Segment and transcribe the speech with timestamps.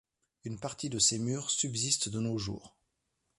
[0.45, 2.75] Une partie de ses murs subsiste de nos jours.